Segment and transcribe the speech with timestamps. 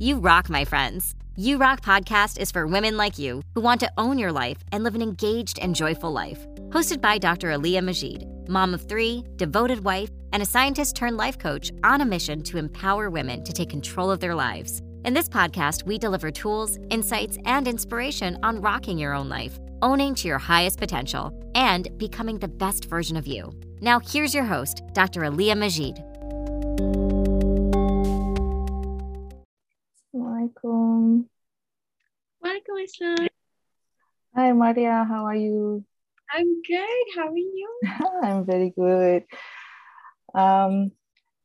[0.00, 1.16] You rock, my friends.
[1.36, 4.84] You Rock podcast is for women like you who want to own your life and
[4.84, 6.46] live an engaged and joyful life.
[6.68, 7.48] Hosted by Dr.
[7.48, 12.04] Aliyah Majid, mom of three, devoted wife, and a scientist turned life coach on a
[12.04, 14.82] mission to empower women to take control of their lives.
[15.04, 20.14] In this podcast, we deliver tools, insights, and inspiration on rocking your own life, owning
[20.14, 23.52] to your highest potential, and becoming the best version of you.
[23.80, 25.22] Now, here's your host, Dr.
[25.22, 26.04] Aliyah Majid.
[34.36, 35.00] Hi, Maria.
[35.08, 35.84] How are you?
[36.28, 37.06] I'm good.
[37.16, 37.68] How are you?
[38.22, 39.24] I'm very good.
[40.34, 40.92] Um,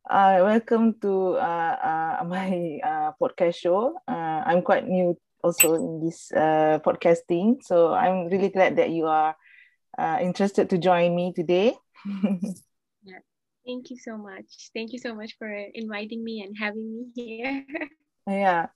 [0.04, 3.96] uh, welcome to uh, uh, my uh, podcast show.
[4.06, 9.08] Uh, I'm quite new also in this uh, podcasting, so I'm really glad that you
[9.08, 9.34] are
[9.98, 11.72] uh, interested to join me today.
[13.08, 13.24] yeah.
[13.66, 14.76] Thank you so much.
[14.76, 17.66] Thank you so much for inviting me and having me here.
[18.28, 18.68] yeah.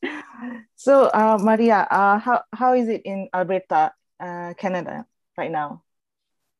[0.76, 5.06] So, uh, Maria, uh, how, how is it in Alberta, uh, Canada
[5.38, 5.84] right now?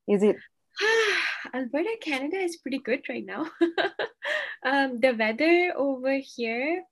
[0.08, 0.38] Is it?
[1.54, 3.48] Alberta, Canada is pretty good right now.
[4.66, 6.84] um, the weather over here,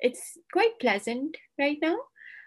[0.00, 1.98] it's quite pleasant right now.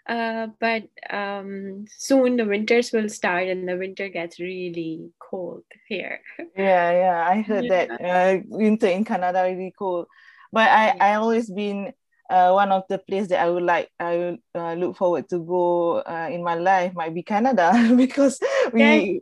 [0.08, 6.20] Uh, but um, soon the winters will start and the winter gets really cold here.
[6.56, 7.86] Yeah, yeah, I heard yeah.
[7.88, 10.06] that uh, winter in Canada really cold.
[10.52, 10.96] But I yeah.
[11.00, 11.94] I always been
[12.30, 16.00] uh, one of the place that I would like I uh, look forward to go
[16.00, 18.40] uh, in my life might be Canada because
[18.74, 19.20] we yeah.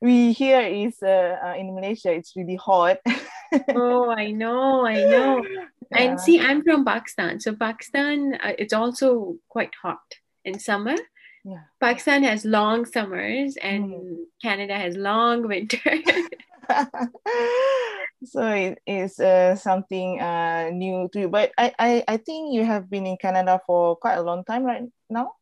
[0.00, 2.98] we here is uh, uh, in Malaysia it's really hot.
[3.74, 5.44] oh, I know, I know.
[5.44, 5.64] Yeah.
[5.92, 10.02] And see, I'm from Pakistan, so Pakistan uh, it's also quite hot
[10.44, 10.96] in summer.
[11.44, 11.64] Yeah.
[11.80, 14.16] Pakistan has long summers and mm.
[14.42, 16.04] Canada has long winters.
[18.24, 21.28] so it is uh, something uh, new to you.
[21.28, 24.64] But I, I, I think you have been in Canada for quite a long time
[24.64, 25.32] right now.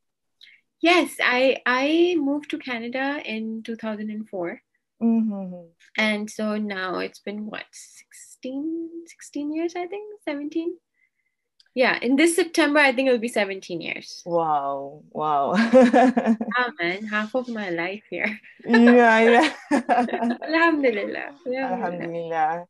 [0.81, 4.61] Yes, I I moved to Canada in 2004.
[5.03, 5.71] Mm-hmm.
[5.97, 10.77] And so now it's been what 16, 16 years, I think, 17
[11.79, 14.27] yeah in this september i think it'll be 17 years.
[14.27, 15.55] Wow wow.
[16.59, 18.35] Ah man half of my life here.
[18.67, 19.49] Yeah yeah
[20.43, 22.67] alhamdulillah alhamdulillah.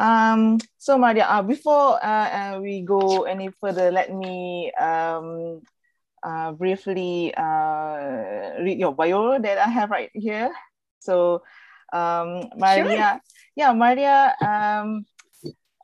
[0.00, 5.60] Um so maria uh, before uh, uh, we go any further let me um
[6.24, 10.48] uh, briefly uh, read your bio that i have right here.
[11.04, 11.44] So
[11.92, 13.20] um maria sure.
[13.60, 15.04] yeah maria um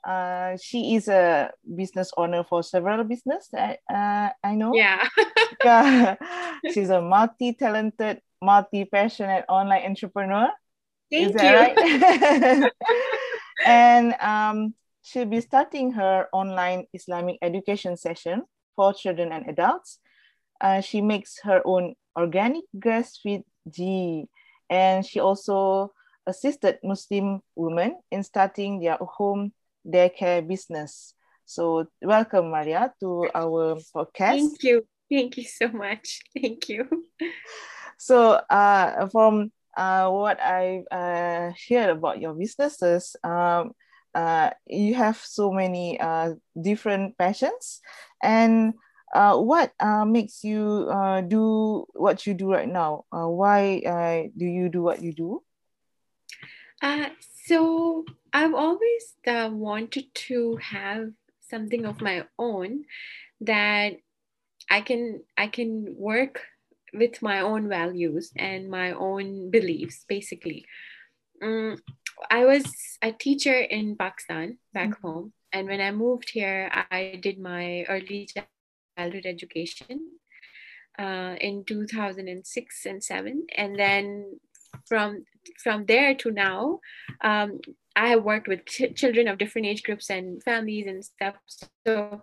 [0.05, 3.49] uh, she is a business owner for several business.
[3.57, 4.75] I, uh, I know.
[4.75, 5.07] Yeah.
[5.65, 6.17] yeah.
[6.73, 10.49] She's a multi-talented, multi-passionate online entrepreneur.
[11.11, 11.49] Thank is you.
[11.49, 12.71] Right?
[13.67, 18.43] and um, she'll be starting her online Islamic education session
[18.77, 20.01] for children and adults.
[20.61, 24.27] Uh, she makes her own organic grass-fed ghee,
[24.71, 25.93] and she also
[26.27, 29.53] assisted Muslim women in starting their home
[29.87, 31.15] daycare business.
[31.45, 34.41] So welcome, Maria, to our podcast.
[34.41, 34.87] Thank you.
[35.11, 36.21] Thank you so much.
[36.41, 36.89] Thank you.
[37.99, 43.73] So uh, from uh, what I uh, heard about your businesses, um,
[44.15, 47.81] uh, you have so many uh, different passions.
[48.23, 48.75] And
[49.15, 53.05] uh, what uh, makes you uh, do what you do right now?
[53.13, 55.43] Uh, why uh, do you do what you do?
[56.83, 57.09] Uh,
[57.47, 61.13] so I've always uh, wanted to have
[61.49, 62.85] something of my own
[63.41, 63.95] that
[64.69, 66.43] I can I can work
[66.93, 70.67] with my own values and my own beliefs basically.
[71.43, 71.77] Um,
[72.31, 72.65] I was
[73.03, 75.07] a teacher in Pakistan back mm-hmm.
[75.07, 78.29] home and when I moved here I did my early
[78.97, 80.11] childhood education
[80.99, 84.41] uh, in 2006 and 7 and then
[84.87, 85.25] from
[85.63, 86.81] from there to now
[87.23, 87.61] um,
[87.97, 91.35] i have worked with ch- children of different age groups and families and stuff
[91.87, 92.23] so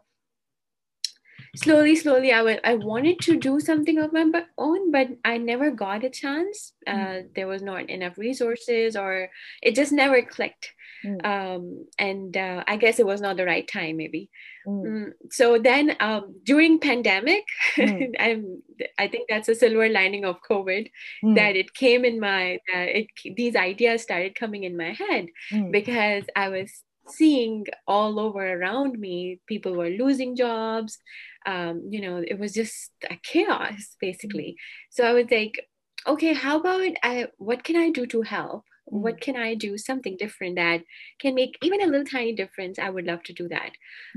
[1.56, 6.03] slowly slowly i I wanted to do something of my own but i never got
[6.03, 7.36] a chance uh, mm.
[7.36, 9.30] there was not enough resources or
[9.62, 10.74] it just never clicked
[11.06, 11.25] mm.
[11.25, 14.30] um, and uh, i guess it was not the right time maybe
[14.68, 14.83] mm.
[14.83, 17.44] mm so then um, during pandemic
[17.75, 18.13] mm.
[18.19, 18.62] I'm,
[18.97, 20.89] i think that's a silver lining of covid
[21.24, 21.36] mm.
[21.36, 25.27] that it came in my uh, it, these ideas started coming in my head
[25.71, 26.71] because i was
[27.07, 31.00] seeing all over around me people were losing jobs
[31.46, 34.56] um, you know it was just a chaos basically.
[34.90, 35.68] So i was like
[36.08, 38.64] okay how about i what can i do to help?
[38.86, 40.82] What can i do something different that
[41.20, 42.78] can make even a little tiny difference?
[42.80, 43.72] I would love to do that.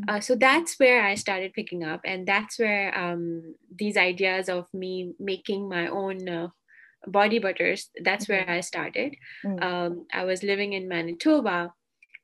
[0.08, 4.66] Uh, so that's where i started picking up and that's where um, these ideas of
[4.74, 6.48] me making my own uh,
[7.06, 9.14] body butters that's where i started.
[9.60, 11.72] Um, i was living in manitoba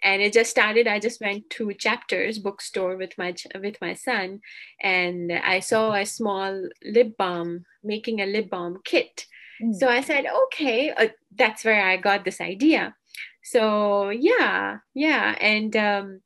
[0.02, 4.40] and it just started i just went to chapters bookstore with my with my son
[4.82, 9.26] and i saw a small lip balm making a lip balm kit
[9.62, 9.74] mm.
[9.74, 12.94] so i said okay uh, that's where i got this idea
[13.42, 16.20] so yeah yeah and um,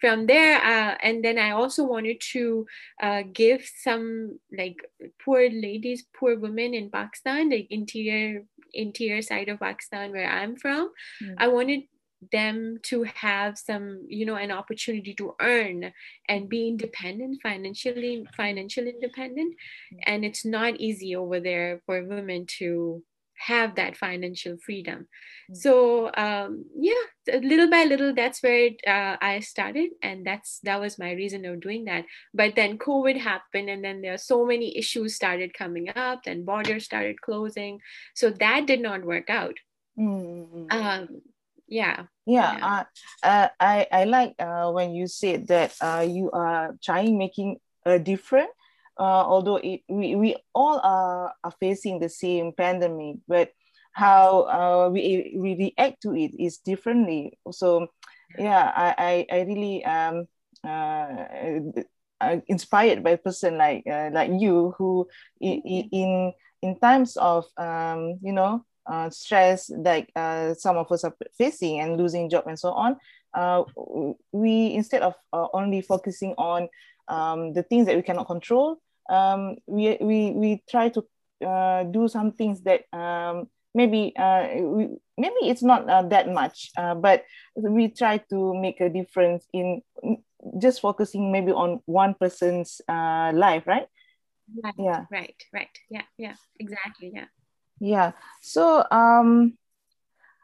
[0.00, 2.66] from there uh, and then i also wanted to
[3.02, 4.76] uh, give some like
[5.24, 10.90] poor ladies poor women in pakistan like interior interior side of pakistan where i'm from
[11.22, 11.34] mm.
[11.38, 11.82] i wanted
[12.32, 15.92] them to have some you know an opportunity to earn
[16.28, 19.54] and be independent financially financially independent.
[20.06, 23.02] And it's not easy over there for women to
[23.40, 25.08] have that financial freedom.
[25.52, 29.90] So um, yeah little by little that's where it, uh, i started.
[30.02, 32.04] And that's that was my reason of doing that.
[32.34, 36.44] But then covid happened and then there are so many issues started coming up and
[36.44, 37.80] borders started closing.
[38.14, 39.56] So that did not work out.
[39.98, 40.66] Mm-hmm.
[40.70, 41.20] um,
[41.70, 42.04] yeah.
[42.26, 42.66] Yeah, yeah.
[42.66, 42.84] Uh,
[43.26, 47.56] uh, i i like uh, when you said that uh, you are trying making
[47.86, 48.50] a different
[48.98, 53.52] uh, although it, we, we all are, are facing the same pandemic but
[53.92, 57.38] how uh, we, we react to it is differently.
[57.50, 57.88] So
[58.38, 58.70] yeah.
[58.76, 60.26] i i, I really um
[60.62, 65.08] uh, inspired by a person like uh, like you who
[65.40, 66.32] in in,
[66.62, 71.80] in times of um, you know uh, stress like uh, some of us are facing
[71.80, 72.96] and losing job and so on
[73.34, 73.62] uh,
[74.32, 76.68] we instead of uh, only focusing on
[77.08, 78.76] um, the things that we cannot control
[79.08, 81.04] um, we, we, we try to
[81.46, 84.88] uh, do some things that um, maybe uh, we,
[85.18, 87.24] maybe it's not that much but
[87.56, 89.82] we try to make a difference in
[90.58, 93.86] just focusing maybe on one person's life right?
[94.64, 94.74] Right.
[94.78, 95.04] Yeah.
[95.12, 95.44] Right.
[95.52, 95.78] Right.
[95.90, 96.02] Yeah.
[96.18, 96.34] Yeah.
[96.58, 97.12] Exactly.
[97.14, 97.26] Yeah
[97.80, 98.12] yeah.
[98.40, 99.56] So, um,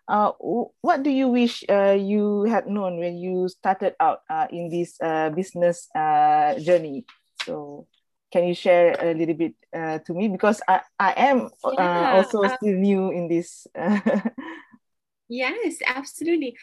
[0.09, 0.33] uh,
[0.81, 4.97] what do you wish uh, you had known when you started out uh, in this
[5.01, 7.05] uh, business uh, journey?
[7.45, 7.87] So,
[8.33, 12.13] can you share a little bit uh, to me because I I am uh, yeah,
[12.17, 13.67] also uh, still new in this.
[15.29, 16.57] yes, absolutely.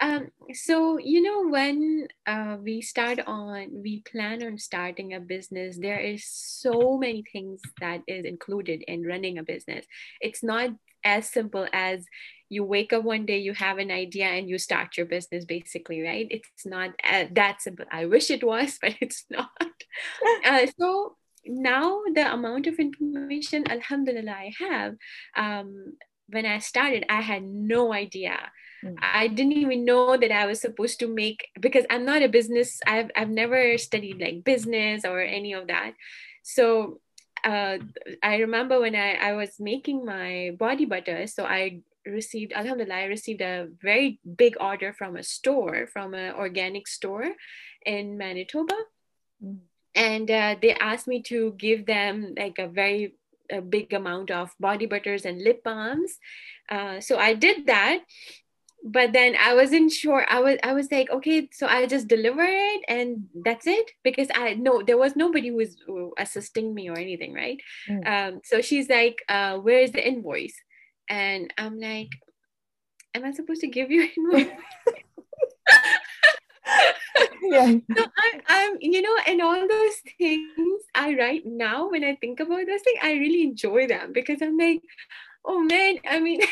[0.00, 5.76] Um, so you know when uh, we start on we plan on starting a business
[5.76, 9.86] there is so many things that is included in running a business.
[10.20, 10.70] It's not
[11.04, 12.04] as simple as
[12.48, 16.02] you wake up one day you have an idea and you start your business basically
[16.02, 16.26] right?
[16.30, 17.86] It's not uh, that simple.
[17.90, 19.50] I wish it was but it's not.
[20.44, 21.16] Uh, so
[21.48, 24.94] now the amount of information alhamdulillah i have
[25.36, 25.94] um,
[26.28, 28.38] when i started i had no idea
[28.84, 28.96] Mm.
[29.00, 32.80] I didn't even know that I was supposed to make because I'm not a business.
[32.86, 35.94] I've I've never studied like business or any of that.
[36.42, 37.00] So
[37.44, 37.78] uh,
[38.22, 43.04] I remember when I, I was making my body butter, so I received alhamdulillah i
[43.04, 47.26] received a very big order from a store from an organic store
[47.84, 48.74] in manitoba
[49.44, 49.58] mm.
[49.94, 53.14] and uh, they asked me to give them like a very
[53.50, 56.18] a big amount of body butters and lip balms
[56.70, 58.00] uh, so i did that
[58.84, 60.24] but then I wasn't sure.
[60.28, 64.28] I was I was like, okay, so I just deliver it and that's it because
[64.34, 65.76] I no there was nobody who was
[66.18, 67.60] assisting me or anything, right?
[67.88, 68.06] Mm.
[68.06, 70.54] Um, so she's like, uh, where is the invoice?
[71.10, 72.08] And I'm like,
[73.14, 74.52] am I supposed to give you invoice?
[77.42, 77.74] yeah.
[77.96, 82.40] So I'm, I'm, you know, and all those things I write now when I think
[82.40, 84.82] about those things, I really enjoy them because I'm like,
[85.44, 86.40] oh man, I mean,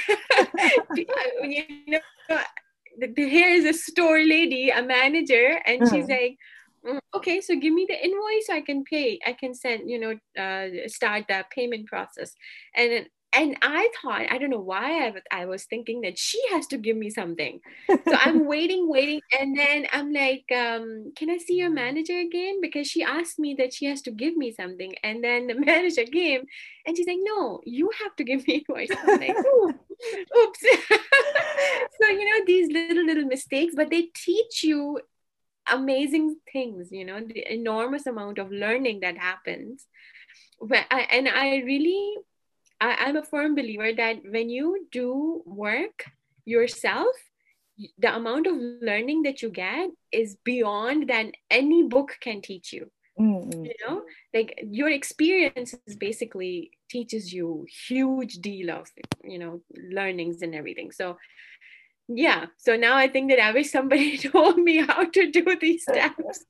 [1.43, 2.01] you know,
[3.17, 5.95] here is a store lady, a manager, and mm-hmm.
[5.95, 6.37] she's like,
[6.87, 9.19] mm, okay, so give me the invoice so I can pay.
[9.27, 12.33] I can send, you know, uh, start the payment process.
[12.75, 13.07] And
[13.37, 16.79] and I thought, I don't know why I, I was thinking that she has to
[16.79, 17.61] give me something.
[17.89, 19.21] So I'm waiting, waiting.
[19.39, 22.63] And then I'm like, um, can I see your manager again?
[22.63, 24.95] Because she asked me that she has to give me something.
[25.05, 26.45] And then the manager came
[26.87, 28.89] and she's like, no, you have to give me invoice.
[29.07, 29.37] I'm like,
[30.39, 30.61] oops.
[32.01, 35.01] so, you know, these little, little mistakes, but they teach you
[35.71, 39.87] amazing things, you know, the enormous amount of learning that happens.
[40.61, 42.15] But I and I really
[42.81, 46.05] I, am a firm believer that when you do work
[46.45, 47.15] yourself,
[47.99, 52.91] the amount of learning that you get is beyond than any book can teach you.
[53.19, 53.65] Mm-hmm.
[53.65, 54.03] you know
[54.35, 58.89] like your experiences basically teaches you huge deal of
[59.25, 60.93] you know learnings and everything.
[60.93, 61.17] So
[62.09, 62.47] yeah.
[62.59, 66.45] So now i think that i wish somebody told me how to do these steps.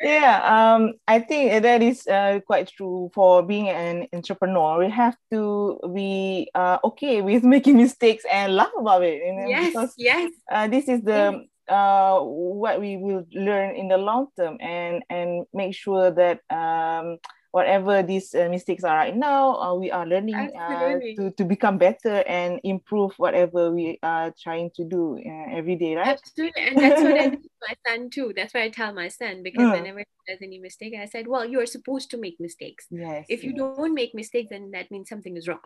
[0.00, 4.78] Yeah um i think that is uh, quite true for being an entrepreneur.
[4.78, 9.48] We have to be uh, okay with making mistakes and laugh about it you know,
[9.48, 10.32] yes because yes.
[10.50, 15.46] uh, this is the uh, what we will learn in the long term and and
[15.52, 17.18] make sure that um,
[17.52, 21.76] whatever these uh, mistakes are right now, uh, we are learning uh, to, to become
[21.76, 26.18] better and improve whatever we are trying to do uh, every day, right?
[26.18, 26.62] Absolutely.
[26.62, 28.32] And that's what I do my son too.
[28.34, 29.72] That's what I tell my son because mm.
[29.72, 32.86] whenever he does any mistake, I said, well, you are supposed to make mistakes.
[32.90, 33.26] Yes.
[33.28, 33.58] If you yes.
[33.58, 35.60] don't make mistakes, then that means something is wrong.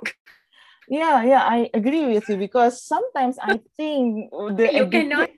[0.88, 5.30] Yeah, yeah, I agree with you because sometimes I think the you cannot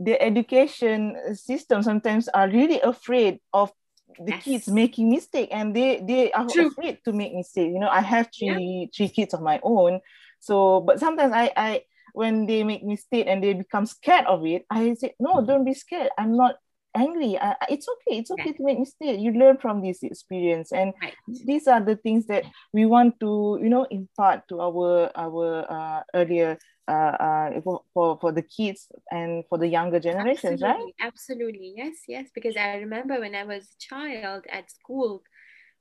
[0.00, 3.70] the education system sometimes are really afraid of
[4.18, 4.42] the yes.
[4.44, 6.68] kids making mistake and they they are True.
[6.68, 8.86] afraid to make mistake you know i have three yeah.
[8.96, 10.00] three kids of my own
[10.40, 14.64] so but sometimes i i when they make mistake and they become scared of it
[14.70, 15.46] i say no mm-hmm.
[15.46, 16.56] don't be scared i'm not
[16.94, 18.52] angry I, it's okay it's okay yeah.
[18.52, 21.14] to make mistakes you learn from this experience and right.
[21.28, 26.02] these are the things that we want to you know impart to our our uh,
[26.14, 30.94] earlier uh, uh, for, for, for the kids and for the younger generations, absolutely, right?
[31.00, 32.26] Absolutely, yes, yes.
[32.34, 35.22] Because I remember when I was a child at school,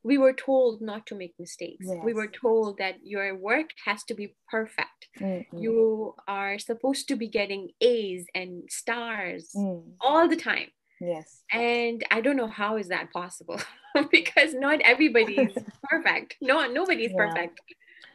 [0.03, 1.87] we were told not to make mistakes.
[1.89, 1.97] Yes.
[2.03, 5.09] We were told that your work has to be perfect.
[5.19, 5.57] Mm-hmm.
[5.57, 9.83] You are supposed to be getting A's and stars mm.
[9.99, 10.67] all the time.
[10.99, 11.43] Yes.
[11.51, 13.59] And I don't know how is that possible
[14.11, 16.35] because not everybody is perfect.
[16.41, 17.27] No, nobody's yeah.
[17.27, 17.59] perfect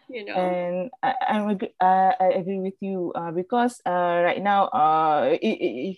[0.08, 3.90] you know and I, I'm agree, uh, I agree with you uh, because uh,
[4.24, 5.46] right now uh, it,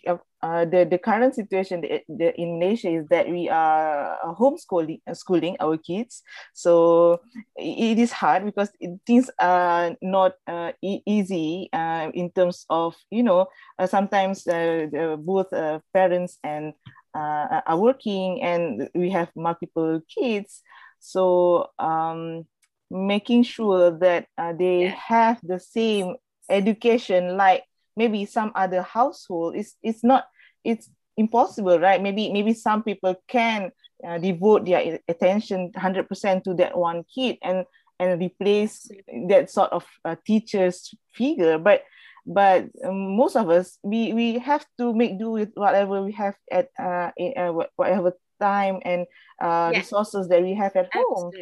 [0.05, 4.19] it, uh, uh, the the current situation the, the, in Malaysia is that we are
[4.39, 6.23] homeschooling schooling our kids.
[6.55, 7.21] So
[7.57, 8.71] it, is hard because
[9.07, 13.47] things are not uh, e- easy uh, in terms of you know
[13.79, 16.75] uh, sometimes uh, the, both uh, parents and
[17.15, 20.63] uh, are working and we have multiple kids.
[21.01, 22.45] So um,
[22.91, 26.17] making sure that uh, they have the same
[26.49, 27.65] education like
[27.97, 30.27] maybe some other household it's it's not
[30.65, 32.03] it's impossible right?
[32.03, 33.73] Maybe maybe some people can
[34.07, 37.65] uh, devote their attention 100% to that one kid and
[37.99, 38.91] and replace
[39.29, 41.59] that sort of uh, teacher's figure.
[41.59, 41.85] But
[42.27, 46.35] but um, most of us we we have to make do with whatever we have
[46.51, 49.07] at uh, in, uh whatever time and
[49.41, 49.79] uh, yeah.
[49.79, 51.15] resources that we have at Absolutely.
[51.15, 51.33] home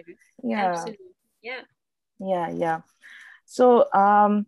[0.45, 0.71] yeah.
[0.71, 1.07] Absolutely.
[1.43, 1.61] Yeah.
[2.21, 2.81] Yeah yeah.
[3.47, 4.47] So um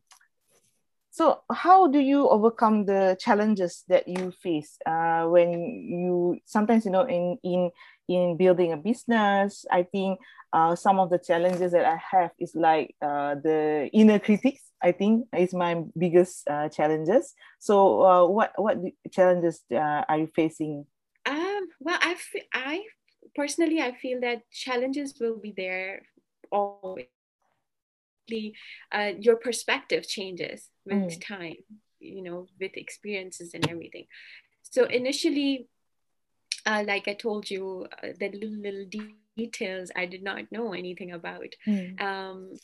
[1.17, 5.51] so how do you overcome the challenges that you face uh, when
[5.89, 7.71] you sometimes you know in in
[8.07, 10.21] in building a business i think
[10.53, 14.93] uh, some of the challenges that i have is like uh, the inner critics i
[14.93, 17.33] think is my biggest uh, challenges.
[17.59, 18.77] So uh, what what
[19.11, 20.85] challenges uh, are you facing?
[21.25, 22.17] Um, well I,
[22.53, 22.85] I
[23.35, 26.03] personally i feel that challenges will be there
[26.53, 27.16] always
[28.93, 31.27] uh, your perspective changes with mm.
[31.27, 31.57] time
[32.01, 34.07] you know with experiences and everything
[34.63, 35.69] so initially
[36.67, 38.87] uh, like i told you uh, the little, little
[39.37, 42.01] details i did not know anything about mm.
[42.01, 42.55] um,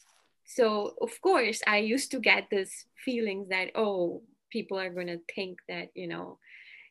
[0.44, 5.20] so of course i used to get this feelings that oh people are going to
[5.34, 6.38] think that you know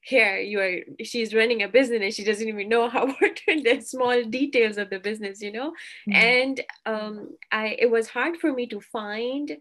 [0.02, 3.80] here you are she's running a business and she doesn't even know how important the
[3.82, 5.70] small details of the business you know
[6.10, 6.14] mm-hmm.
[6.14, 9.58] and um i it was hard for me to find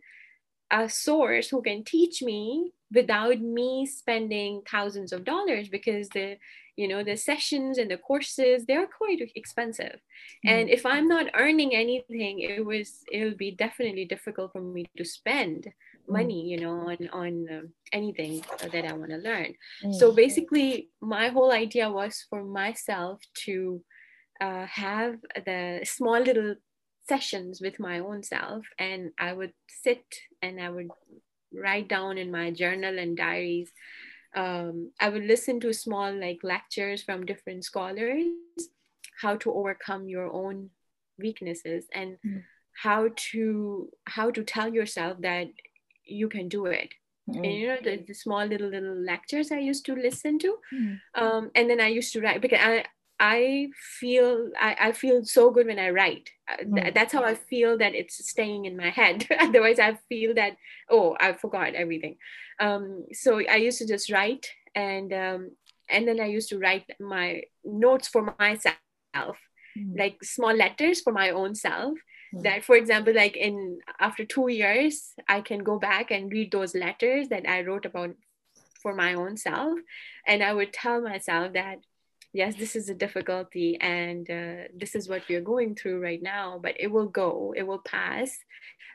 [0.70, 6.36] a source who can teach me without me spending thousands of dollars because the
[6.76, 10.00] you know the sessions and the courses they're quite expensive
[10.46, 10.48] mm-hmm.
[10.48, 15.04] and if i'm not earning anything it was it'll be definitely difficult for me to
[15.04, 15.68] spend.
[16.10, 19.94] Money you know on on uh, anything that i want to learn mm.
[19.94, 23.82] so basically my whole idea was for myself to
[24.40, 26.54] uh, have the small little
[27.08, 30.04] sessions with my own self and i would sit
[30.42, 30.88] and i would
[31.52, 33.70] write down in my journal and diaries
[34.36, 38.24] um, i would listen to small like lectures from different scholars
[39.20, 40.70] how to overcome your own
[41.18, 42.42] weaknesses and mm.
[42.72, 45.48] how to how to tell yourself that
[46.04, 46.90] you can do it
[47.28, 47.44] mm-hmm.
[47.44, 51.22] and you know the, the, small little little lectures i used to listen to mm-hmm.
[51.22, 52.84] um, and then i used to write because i
[53.22, 56.30] I feel I, I feel so good when I write.
[56.64, 56.94] Mm.
[56.94, 59.26] That's how I feel that it's staying in my head.
[59.38, 60.56] Otherwise, I feel that
[60.88, 62.16] oh, I forgot everything.
[62.60, 65.50] Um, so I used to just write, and um,
[65.90, 68.74] and then I used to write my notes for myself
[69.14, 69.98] mm.
[69.98, 71.98] like small letters for my own self.
[72.32, 76.76] That for example like in after two years i can go back and read those
[76.76, 78.14] letters that i wrote about
[78.80, 79.78] for my own self.
[80.26, 81.78] And i would tell myself that
[82.32, 86.22] yes this is a difficulty and uh, this is what we are going through right
[86.22, 88.38] now but it will go it will pass.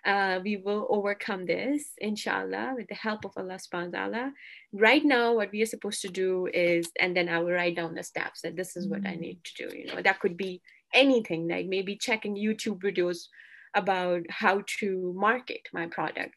[0.05, 4.33] Uh, we will overcome this inshallah with the help of allah subhanahu wa ta'ala.
[4.71, 7.95] Right now what we are supposed to do is and then i will write down
[7.95, 9.19] the steps that this is what i mm.
[9.19, 10.01] need to do you know.
[10.01, 10.61] That could be
[10.93, 13.27] anything like maybe checking youtube videos
[13.75, 16.35] about how to market my product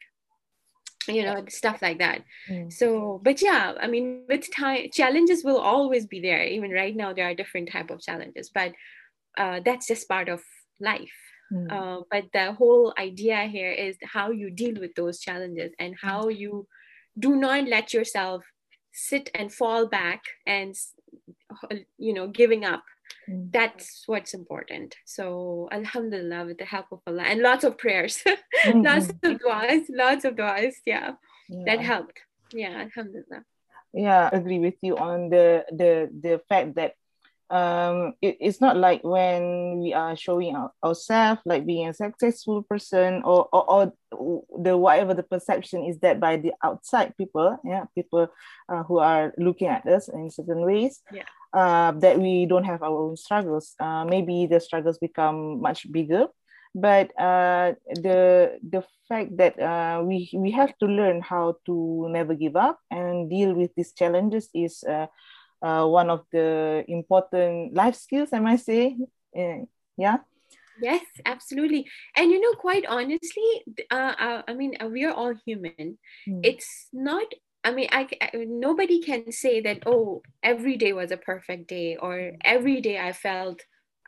[1.07, 2.71] you know stuff like that mm.
[2.71, 7.13] so but yeah i mean with time challenges will always be there even right now
[7.13, 8.73] there are different type of challenges but
[9.37, 10.41] uh, that's just part of
[10.79, 11.13] life
[11.51, 11.71] mm.
[11.71, 15.97] uh, but the whole idea here is how you deal with those challenges and mm.
[16.01, 16.67] how you
[17.17, 18.43] do not let yourself
[18.91, 20.75] sit and fall back and
[21.97, 22.83] you know giving up
[23.29, 23.51] Mm.
[23.51, 24.95] That's what's important.
[25.05, 28.23] So, Alhamdulillah, with the help of Allah and lots of prayers,
[28.65, 28.81] mm-hmm.
[28.81, 30.75] lots of du'as, lots of du'as.
[30.85, 31.11] Yeah,
[31.49, 32.19] yeah, that helped.
[32.53, 33.43] Yeah, Alhamdulillah.
[33.93, 36.93] Yeah, I agree with you on the the the fact that
[37.49, 42.61] um it, it's not like when we are showing our, ourselves like being a successful
[42.61, 43.93] person or, or or
[44.61, 48.27] the whatever the perception is that by the outside people yeah people
[48.71, 52.83] uh, who are looking at us in certain ways yeah uh, that we don't have
[52.83, 53.75] our own struggles.
[53.79, 56.27] Uh, maybe the struggles become much bigger,
[56.75, 62.35] but uh, the the fact that uh, we we have to learn how to never
[62.35, 65.07] give up and deal with these challenges is uh,
[65.61, 68.29] uh, one of the important life skills.
[68.33, 68.97] I might say,
[69.97, 70.17] yeah.
[70.81, 71.85] Yes, absolutely.
[72.15, 75.97] And you know, quite honestly, uh, I mean, we are all human.
[76.23, 76.39] Mm.
[76.41, 77.27] It's not
[77.63, 81.97] I mean, I, I, nobody can say that oh every day was a perfect day
[81.97, 83.61] or every day I felt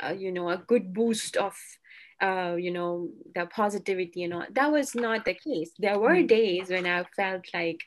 [0.03, 1.55] uh, you know a good boost of
[2.21, 4.45] uh, you know the positivity and all.
[4.51, 5.71] That was not the case.
[5.77, 6.27] There were mm.
[6.27, 7.81] days when I felt like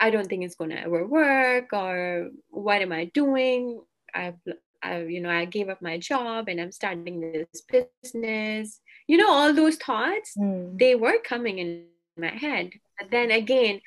[0.00, 3.80] I don't think it's gonna ever work or what am I doing?
[4.14, 4.40] I've
[4.82, 8.80] I, you know, I gave up my job and I'm starting this business.
[9.06, 10.78] You know, all those thoughts, mm.
[10.78, 12.70] they were coming in my head.
[12.98, 13.80] But then again,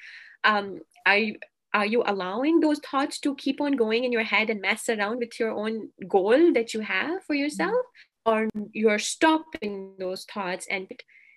[0.43, 1.35] um, are you
[1.73, 5.19] are you allowing those thoughts to keep on going in your head and mess around
[5.19, 7.85] with your own goal that you have for yourself?
[8.25, 10.87] Or you're stopping those thoughts and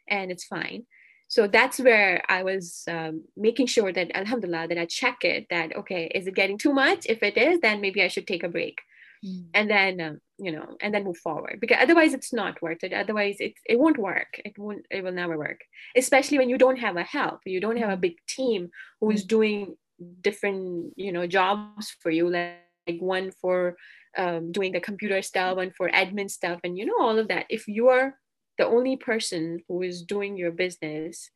[0.08, 0.86] and it's fine.
[1.28, 5.74] So that's where i was um, making sure that alhamdulillah that i check it that
[5.74, 7.06] okay is it getting too much?
[7.06, 8.80] If it is then maybe i should take a break.
[9.24, 9.46] Mm.
[9.54, 11.58] and then um, you know and then move forward.
[11.60, 12.92] Because otherwise it's not worth it.
[12.92, 14.40] Otherwise it, it won't work.
[14.44, 15.60] It won't it will never work.
[15.96, 17.40] Especially when you don't have a help.
[17.44, 18.70] You don't have a big team
[19.00, 19.76] who is doing
[20.20, 23.76] different you know jobs for you like, like one for
[24.16, 27.46] um, doing the computer stuff one for admin stuff and you know all of that.
[27.48, 28.14] If you are
[28.58, 31.30] the only person who is doing your business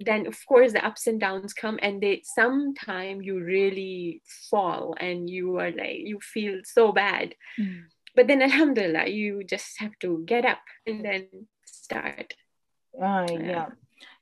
[0.00, 4.20] then of course the ups and downs come and they sometime you really
[4.50, 7.34] fall and you are like you feel so bad.
[7.60, 7.84] Mm.
[8.14, 11.28] But then alhamdulillah you just have to get up and then
[11.64, 12.34] start.
[12.94, 13.66] Uh, yeah.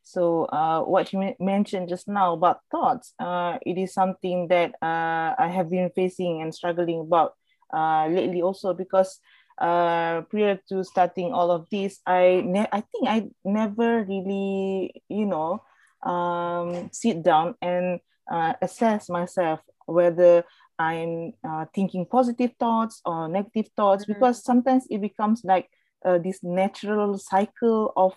[0.02, 5.36] so uh, what you mentioned just now about thoughts uh, it is something that uh,
[5.36, 7.34] i have been facing and struggling about
[7.74, 9.20] uh, lately also because
[9.60, 15.26] uh, prior to starting all of this, I ne- I think I never really, you
[15.26, 15.62] know,
[16.02, 18.00] um, sit down and
[18.30, 20.44] uh, assess myself whether
[20.78, 24.14] I'm uh, thinking positive thoughts or negative thoughts mm-hmm.
[24.14, 25.68] because sometimes it becomes like
[26.04, 28.14] uh, this natural cycle of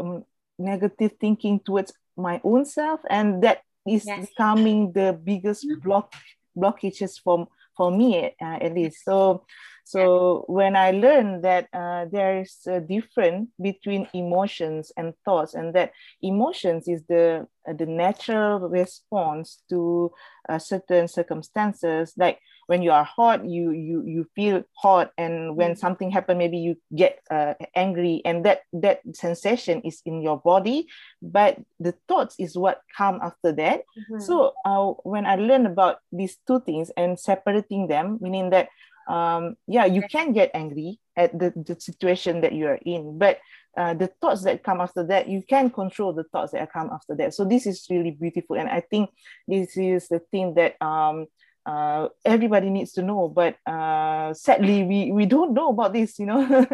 [0.00, 0.24] um,
[0.58, 4.28] negative thinking towards my own self, and that is yes.
[4.28, 5.80] becoming the biggest mm-hmm.
[5.80, 6.14] block
[6.56, 9.04] blockages from for me uh, at least.
[9.04, 9.44] So
[9.84, 15.74] so when I learned that uh, there is a difference between emotions and thoughts, and
[15.74, 15.92] that
[16.22, 20.12] emotions is the uh, the natural response to
[20.48, 25.72] uh, certain circumstances, like when you are hot, you you you feel hot, and when
[25.72, 25.78] mm-hmm.
[25.78, 30.86] something happen, maybe you get uh, angry, and that that sensation is in your body,
[31.20, 33.82] but the thoughts is what come after that.
[33.98, 34.20] Mm-hmm.
[34.20, 38.68] So uh, when I learned about these two things and separating them, meaning that
[39.12, 43.38] um, yeah, you can get angry at the, the situation that you are in, but
[43.76, 47.14] uh, the thoughts that come after that, you can control the thoughts that come after
[47.16, 47.34] that.
[47.34, 49.10] So this is really beautiful, and I think
[49.46, 51.26] this is the thing that um,
[51.66, 53.28] uh, everybody needs to know.
[53.28, 56.18] But uh, sadly, we we don't know about this.
[56.18, 56.46] You know.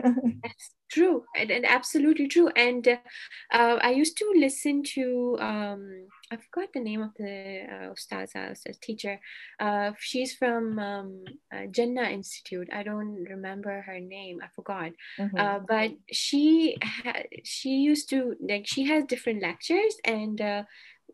[0.42, 2.48] That's true, and, and absolutely true.
[2.54, 7.94] And uh, I used to listen to um, I forgot the name of the uh,
[7.94, 9.20] ustaza, teacher.
[9.58, 12.68] Uh, she's from um, uh, Jannah Institute.
[12.72, 14.40] I don't remember her name.
[14.42, 14.92] I forgot.
[15.18, 15.38] Mm-hmm.
[15.38, 20.62] Uh, but she ha- she used to like she has different lectures and uh,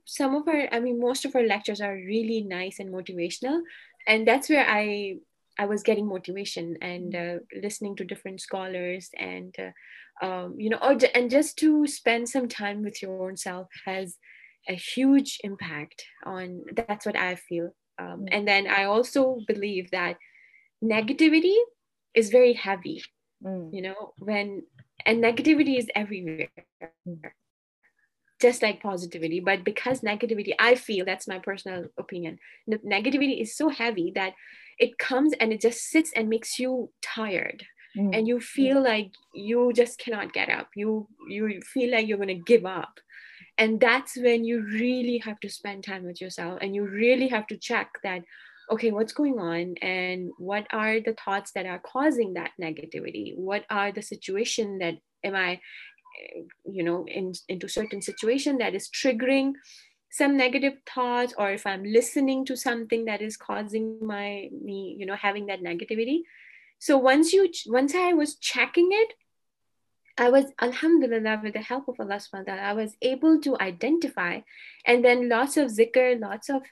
[0.04, 0.68] some of her.
[0.72, 3.60] I mean, most of her lectures are really nice and motivational,
[4.08, 5.18] and that's where I
[5.58, 9.70] I was getting motivation and uh, listening to different scholars and uh,
[10.26, 14.18] um, you know, or, and just to spend some time with your own self has
[14.68, 18.28] a huge impact on that's what i feel um, mm.
[18.32, 20.16] and then i also believe that
[20.82, 21.56] negativity
[22.14, 23.02] is very heavy
[23.44, 23.68] mm.
[23.72, 24.62] you know when
[25.06, 26.48] and negativity is everywhere
[27.06, 27.18] mm.
[28.40, 33.68] just like positivity but because negativity i feel that's my personal opinion negativity is so
[33.68, 34.32] heavy that
[34.78, 37.64] it comes and it just sits and makes you tired
[37.96, 38.16] mm.
[38.16, 42.28] and you feel like you just cannot get up you you feel like you're going
[42.28, 42.98] to give up
[43.56, 47.46] and that's when you really have to spend time with yourself and you really have
[47.48, 48.22] to check that
[48.70, 49.74] okay what's going on?
[49.82, 53.36] And what are the thoughts that are causing that negativity?
[53.36, 55.60] What are the situation that am i
[56.64, 59.52] you know in, into certain situation that is triggering
[60.10, 61.34] some negative thoughts?
[61.36, 65.62] Or if i'm listening to something that is causing my me you know having that
[65.62, 66.22] negativity.
[66.78, 69.14] So once you once i was checking it
[70.16, 73.58] I was, Alhamdulillah, with the help of Allah subhanahu wa ta'ala, I was able to
[73.58, 74.40] identify
[74.86, 76.62] and then lots of zikr, lots of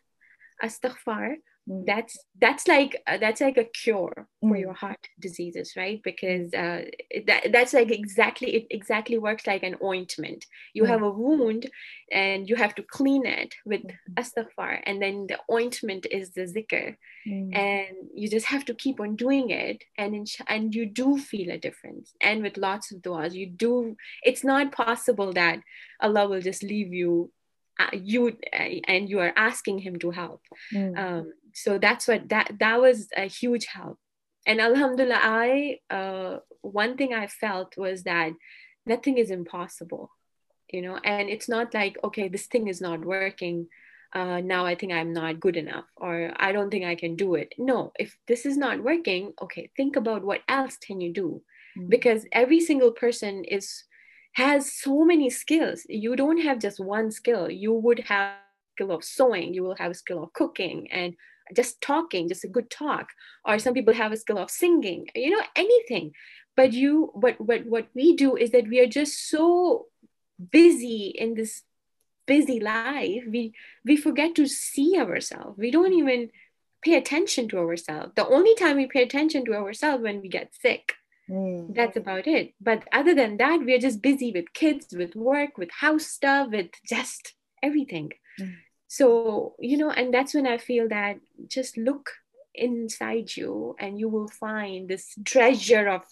[0.62, 1.36] astaghfar.
[1.66, 4.48] That's that's like uh, that's like a cure mm.
[4.48, 6.00] for your heart diseases, right?
[6.02, 6.86] Because uh,
[7.28, 10.44] that that's like exactly it exactly works like an ointment.
[10.74, 10.88] You mm.
[10.88, 11.70] have a wound,
[12.10, 14.14] and you have to clean it with mm-hmm.
[14.14, 16.96] astaghfar, and then the ointment is the zikr,
[17.28, 17.56] mm.
[17.56, 21.52] and you just have to keep on doing it, and in, and you do feel
[21.52, 22.12] a difference.
[22.20, 23.96] And with lots of du'as, you do.
[24.24, 25.60] It's not possible that
[26.00, 27.30] Allah will just leave you
[27.78, 30.42] uh, you uh, and you are asking him to help
[30.74, 30.98] mm.
[30.98, 33.98] um, so that's what that that was a huge help.
[34.46, 38.32] And alhamdulillah i uh, one thing i felt was that
[38.86, 40.10] nothing is impossible
[40.72, 40.98] you know?
[41.04, 43.68] And it's not like okay this thing is not working
[44.14, 47.34] uh, now i think i'm not good enough or i don't think i can do
[47.34, 47.54] it.
[47.56, 51.42] No if this is not working okay think about what else can you do?
[51.78, 51.88] Mm-hmm.
[51.88, 53.84] because every single person is
[54.34, 55.84] has so many skills.
[55.88, 57.50] You don't have just one skill.
[57.50, 58.36] You would have
[58.76, 59.54] skill of sewing.
[59.54, 61.14] You will have a skill of cooking and
[61.52, 63.08] just talking just a good talk.
[63.44, 66.12] Or some people have a skill of singing you know anything.
[66.56, 69.86] But you what what what we do is that we are just so
[70.50, 71.62] busy in this
[72.26, 73.52] busy life we
[73.84, 75.58] we forget to see ourselves.
[75.58, 76.30] We don't even
[76.82, 78.12] pay attention to ourselves.
[78.16, 80.94] The only time we pay attention to ourselves when we get sick.
[81.30, 81.72] Mm.
[81.72, 82.52] that's about it.
[82.60, 86.50] But other than that we are just busy with kids with work with house stuff
[86.50, 88.10] with just everything.
[88.40, 88.56] Mm
[88.92, 91.16] so you know and that's when i feel that
[91.48, 92.10] just look
[92.54, 96.02] inside you and you will find this treasure of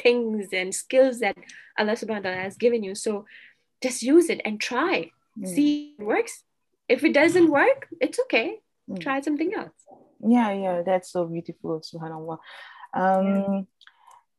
[0.00, 1.36] things and skills that
[1.76, 3.26] allah subhanahu wa ta'ala has given you so
[3.82, 5.54] just use it and try mm.
[5.54, 6.44] see it works
[6.88, 9.00] if it doesn't work it's okay mm.
[9.00, 9.74] try something else
[10.22, 12.38] yeah yeah that's so beautiful subhanallah
[12.94, 13.60] um yeah.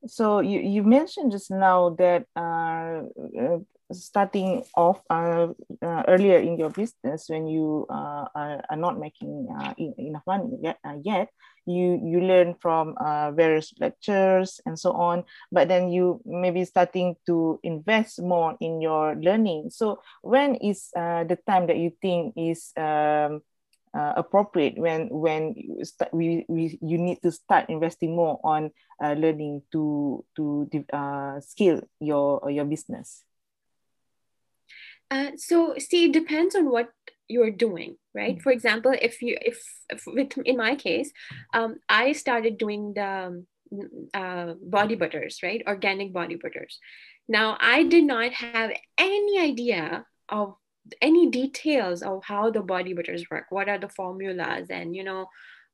[0.08, 3.04] so you, you mentioned just now that uh,
[3.36, 3.60] uh
[3.94, 5.48] starting off uh,
[5.82, 10.58] uh, earlier in your business when you uh, are, are, not making uh, enough money
[10.62, 11.30] yet, uh, yet
[11.66, 17.16] you you learn from uh, various lectures and so on but then you maybe starting
[17.26, 19.70] to invest more in your learning.
[19.70, 23.42] So when is the time that you think is um,
[23.94, 25.54] appropriate when when
[26.12, 30.68] we, we you need to start investing more on learning to to
[31.42, 33.24] skill your your business
[35.12, 36.90] uh, so see, it depends on what
[37.28, 38.36] you're doing, right?
[38.36, 38.42] Mm-hmm.
[38.42, 41.12] For example, if you if, if, with in my case,
[41.54, 43.46] um, I started doing the
[44.14, 45.62] uh, body butters, right?
[45.68, 46.80] Organic body butters.
[47.28, 50.56] Now I did not have any idea of
[51.02, 53.46] any details of how the body butters work.
[53.50, 55.28] What are the formulas, and you know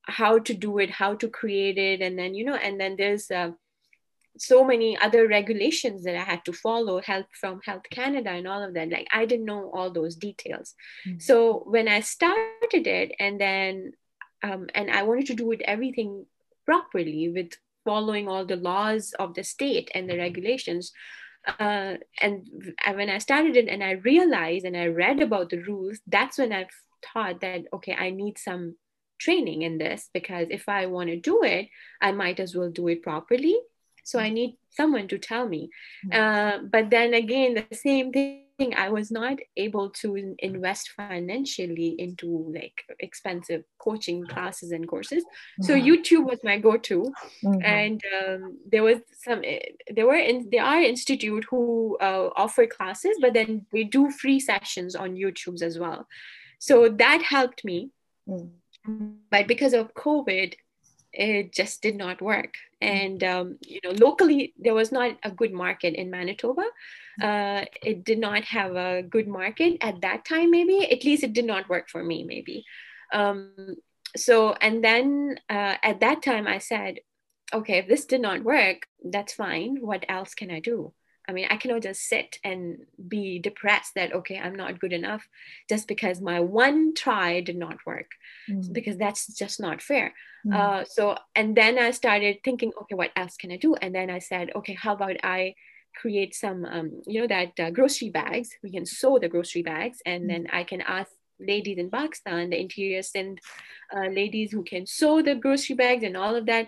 [0.03, 3.29] how to do it, how to create it, and then you know, and then there's
[3.29, 3.51] uh,
[4.39, 8.63] so many other regulations that I had to follow, help from Health Canada and all
[8.63, 8.89] of that.
[8.89, 10.75] Like I didn't know all those details.
[11.07, 11.19] Mm-hmm.
[11.19, 13.93] So when I started it, and then
[14.43, 16.25] um, and I wanted to do it everything
[16.65, 17.53] properly with
[17.85, 20.91] following all the laws of the state and the regulations.
[21.59, 22.47] Uh, and
[22.93, 26.51] when I started it, and I realized and I read about the rules, that's when
[26.51, 26.67] I
[27.13, 28.75] thought that okay, I need some
[29.19, 31.69] training in this because if I want to do it,
[32.01, 33.57] I might as well do it properly
[34.09, 35.61] so i need someone to tell me
[36.05, 36.11] mm.
[36.19, 38.43] uh, but then again the same thing
[38.85, 40.07] I was not able to
[40.49, 42.27] invest financially into
[42.59, 45.23] like expensive coaching classes and courses.
[45.67, 45.83] So Mhm.
[45.89, 46.99] YouTube was my go-to,
[47.45, 47.61] Mhm.
[47.79, 48.41] and um,
[48.71, 49.39] there was some.
[49.53, 49.65] eh,
[49.95, 51.61] There were in there are institute who
[52.07, 55.99] uh, offer classes, but then they do free sessions on YouTube's as well.
[56.67, 57.79] So that helped me
[58.27, 58.47] Mm.
[59.33, 60.49] but because of covid
[61.13, 62.55] it just did not work.
[62.81, 66.63] And um, you know locally there was not a good market in manitoba.
[67.21, 70.89] Uh, it did not have a good market at that time maybe.
[70.91, 72.65] At least it did not work for me maybe.
[73.13, 73.77] Um,
[74.15, 76.99] so and then uh, at that time i said
[77.53, 79.77] okay if this did not work that's fine.
[79.81, 80.93] What else can i do
[81.27, 85.27] i mean i cannot just sit and be depressed that okay i'm not good enough
[85.69, 88.11] just because my one try did not work
[88.49, 88.71] Mm.
[88.71, 90.13] because that's just not fair.
[90.45, 90.55] Mm.
[90.55, 93.75] Uh, so, and then I started thinking, okay, what else can I do?
[93.75, 95.55] And then I said, okay, how about I
[96.01, 98.49] create some, um, you know, that uh, grocery bags.
[98.63, 100.27] We can sew the grocery bags, and Mm.
[100.27, 103.41] then I can ask ladies in Pakistan, the interior send
[103.95, 106.67] uh, ladies who can sew the grocery bags and all of that.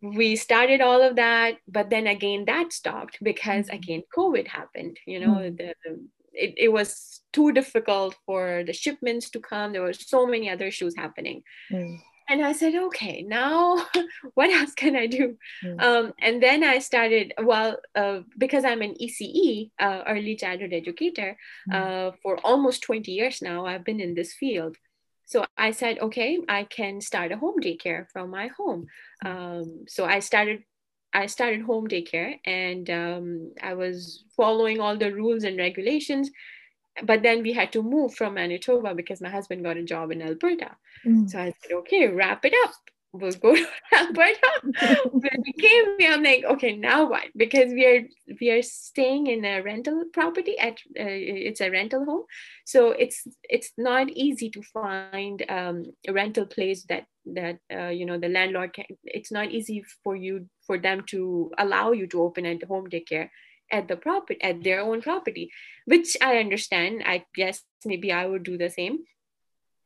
[0.00, 3.74] We started all of that, but then again that stopped because Mhm.
[3.74, 4.98] again COVID happened.
[5.06, 5.56] You know, Mm.
[5.58, 5.74] the
[6.34, 9.72] it, it was too difficult for the shipments to come.
[9.72, 11.42] There were so many other issues happening.
[11.70, 11.98] Mm.
[12.30, 13.84] And I said, okay, now
[14.34, 15.36] what else can I do?
[15.62, 15.82] Mm.
[15.82, 21.36] Um, and then I started, well, uh, because I'm an ECE, uh, early childhood educator,
[21.68, 21.74] Mm.
[21.74, 24.76] uh, for almost 20 years now, I've been in this field.
[25.32, 28.86] So I said, okay, I can start a home daycare from my home.
[29.24, 30.62] Um, so I started
[31.14, 36.30] I started home daycare and um, I was following all the rules and regulations.
[37.02, 40.20] But then we had to move from Manitoba because my husband got a job in
[40.20, 40.76] Alberta.
[41.06, 41.30] Mm.
[41.30, 42.74] So I said, okay, wrap it up.
[43.12, 44.50] We'll go to Alberta.
[45.12, 47.24] when we came here, I'm like, okay, now what?
[47.36, 48.02] Because we are
[48.40, 51.12] we are staying in a rental property at uh,
[51.48, 52.24] it's a rental home,
[52.64, 58.06] so it's it's not easy to find um, a rental place that that uh, you
[58.06, 58.86] know the landlord can.
[59.04, 63.28] It's not easy for you for them to allow you to open a home daycare
[63.70, 65.50] at the property at their own property,
[65.84, 67.02] which I understand.
[67.04, 69.00] I guess maybe I would do the same.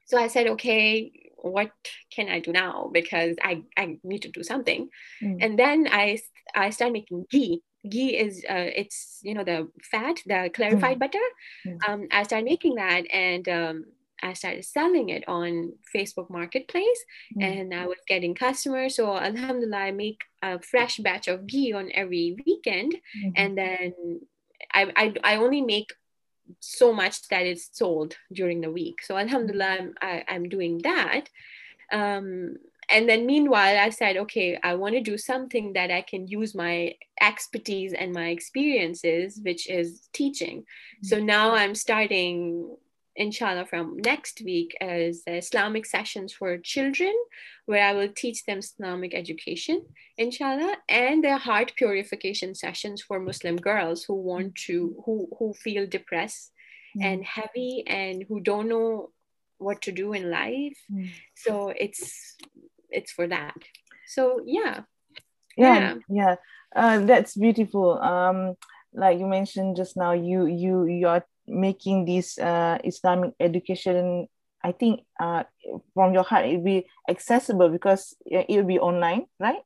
[0.07, 1.71] So I said, okay, what
[2.11, 2.91] can I do now?
[2.93, 4.89] Because I, I need to do something.
[5.23, 5.39] Mm.
[5.41, 6.19] And then I,
[6.55, 7.63] I started making ghee.
[7.89, 11.27] Ghee is, uh, it's, you know, the fat, the clarified butter.
[11.67, 11.79] Mm.
[11.89, 13.85] Um, I started making that and um,
[14.23, 17.05] I started selling it on Facebook Marketplace
[17.37, 17.43] Mm.
[17.43, 18.97] and I was getting customers.
[18.97, 22.95] So Alhamdulillah, I make a fresh batch of ghee on every weekend.
[22.95, 23.33] Mhm.
[23.37, 23.93] And then
[24.73, 25.93] I, I, I only make
[26.61, 29.03] so much that is sold during the week.
[29.03, 31.29] So Alhamdulillah, I'm, I, I'm doing that.
[31.93, 32.57] Um,
[32.89, 36.55] and then meanwhile, I said, okay, I want to do something that I can use
[36.55, 40.65] my expertise and my experiences, which is teaching.
[41.03, 42.77] So now I'm starting,
[43.17, 47.15] inshallah, from next week as Islamic sessions for children,
[47.67, 53.57] where I will teach them Islamic education, inshallah, and the heart purification sessions for Muslim
[53.57, 56.53] girls who want to, who, who feel depressed
[57.01, 59.11] and heavy and who don't know
[59.59, 60.79] what to do in life.
[60.91, 61.11] Mm.
[61.35, 62.37] So it's
[62.91, 63.57] it's for that.
[64.07, 64.83] So yeah.
[65.57, 66.37] yeah yeah
[66.75, 68.55] uh, that's beautiful um
[68.93, 74.27] like you mentioned just now you you you are making this uh islamic education
[74.63, 75.43] i think uh
[75.95, 79.63] from your heart it'll be accessible because it will be online right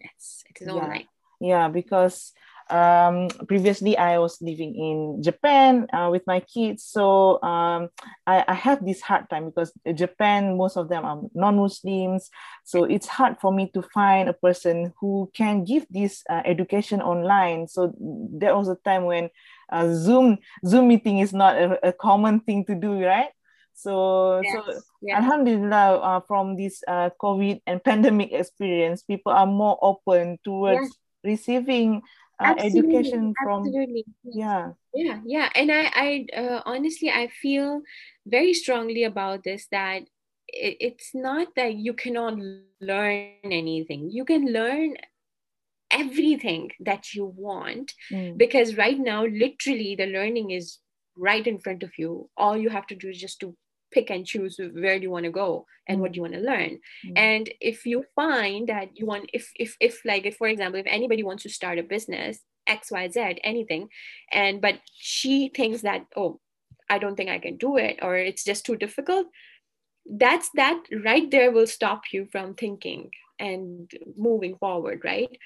[0.00, 0.82] Yes, it is Yeah.
[0.82, 1.06] online.
[1.40, 2.32] yeah because
[2.68, 7.88] um previously i was living in japan uh, with my kids so um
[8.26, 12.28] I, I have this hard time because japan most of them are non-muslims
[12.64, 17.00] so it's hard for me to find a person who can give this uh, education
[17.00, 19.30] online so there was a time when
[19.70, 23.30] uh, zoom zoom meeting is not a, a common thing to do right
[23.74, 25.16] so so Yes, yes.
[25.16, 30.92] Alhamdulillah, uh, from this uh, COVID and pandemic experience, people are more open towards Yes.
[31.24, 32.02] receiving
[32.40, 34.04] uh, Absolutely, education from absolutely.
[34.24, 34.34] Yes.
[34.36, 37.82] yeah yeah yeah and i i uh, honestly i feel
[38.26, 40.02] very strongly about this that
[40.48, 42.38] it, it's not that you cannot
[42.80, 44.96] learn anything you can learn
[45.90, 50.78] everything that you want Mm, because right now literally the learning is
[51.16, 52.28] right in front of you.
[52.36, 53.56] All you have to do is just to
[53.92, 56.40] pick and choose where do you want to go and what do you want to
[56.40, 56.78] learn.
[57.06, 60.80] Mm, and if you find that you want if if if like if for example
[60.80, 63.88] if anybody wants to start a business xyz anything
[64.32, 66.40] and but she thinks that oh
[66.90, 69.28] i don't think i can do it or it's just too difficult
[70.18, 75.38] that's that right there will stop you from thinking and moving forward right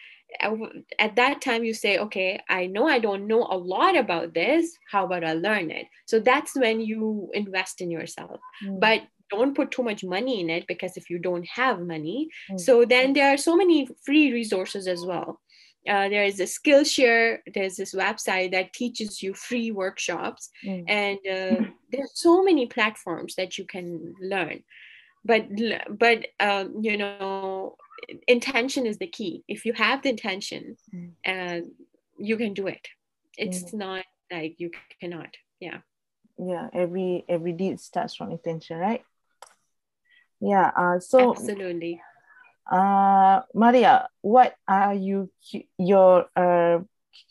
[0.98, 4.76] at that time you say okay i know i don't know a lot about this.
[4.90, 5.86] How about i learn it?
[6.06, 8.40] So that's when you invest in yourself.
[8.64, 8.80] Mm.
[8.80, 12.58] but don't put too much money in it because if you don't have money mm.
[12.58, 15.40] so then there are so many free resources as well.
[15.88, 20.50] Uh, there is a skillshare there's this website that teaches you free workshops.
[20.64, 20.84] Mm.
[20.88, 24.62] and uh, there's so many platforms that you can learn.
[25.24, 25.48] But
[25.98, 27.76] but um, you know
[28.26, 29.44] intention is the key.
[29.48, 31.12] If you have the intention mm.
[31.26, 31.66] uh,
[32.18, 32.86] you can do it.
[33.36, 33.74] It's mm.
[33.74, 35.34] not like you cannot.
[35.60, 35.78] Yeah.
[36.38, 39.02] Yeah every every deed starts from intention right?
[40.40, 42.00] Yeah uh, so absolutely.
[42.70, 45.30] Uh maria what are you
[45.78, 46.78] you're uh,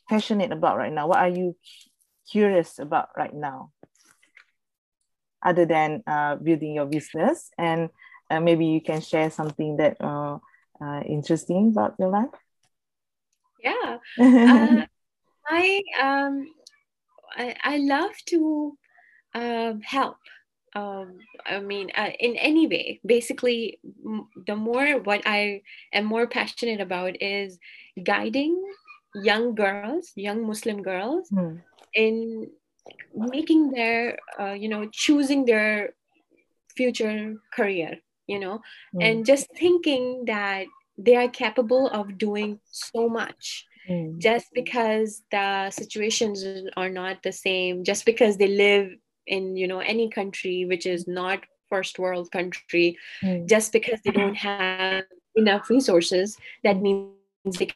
[0.10, 1.08] passionate about right now?
[1.08, 1.56] What are you
[2.32, 3.72] curious about right now?
[5.42, 7.90] Other than uh, building your business and
[8.30, 10.38] uh, maybe you can share something that uh,
[10.82, 12.36] uh, interesting about your life?
[13.64, 13.98] Yeah.
[15.50, 16.46] Uh, I, um,
[17.36, 18.78] I i love to
[19.34, 20.18] uh, help.
[20.76, 25.62] Um, I mean, uh, in any way, basically, m- the more what I
[25.92, 27.58] am more passionate about is
[28.04, 28.62] guiding
[29.16, 31.60] young girls, young Muslim girls, mm.
[31.96, 32.52] in
[33.16, 35.96] making their uh, you know choosing their
[36.78, 37.98] future career
[38.30, 38.62] you know
[38.96, 39.04] mm.
[39.04, 40.66] and just thinking that
[40.98, 44.18] they are capable of doing so much mm.
[44.18, 46.46] just because the situations
[46.78, 48.92] are not the same just because they live
[49.28, 51.40] in you know any country which is not
[51.70, 53.48] first world country mm.
[53.48, 55.04] just because they don't have
[55.36, 57.14] enough resources that means
[57.58, 57.70] they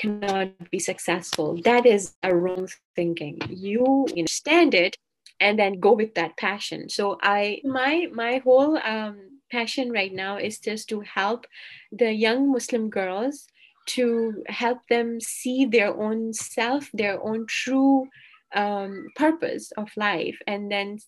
[0.00, 1.60] cannot be successful.
[1.64, 3.38] That is a wrong thinking.
[3.48, 4.96] You understand it
[5.38, 6.88] and then go with that passion.
[6.88, 11.46] So I my my whole um, passion right now is just to help
[11.92, 13.46] the young Muslim girls
[13.86, 18.08] to help them see their own self, their own true
[18.54, 20.98] um, purpose of life, and then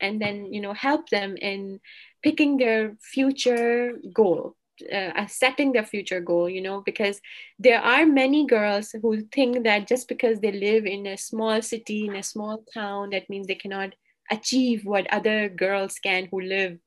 [0.00, 1.80] and then you know help them in
[2.22, 4.54] picking their future goal
[4.92, 7.20] uh, setting their future goal you know because
[7.58, 12.06] there are many girls who think that just because they live in a small city
[12.06, 13.94] in a small town that means they cannot
[14.30, 16.78] achieve what other girls can who live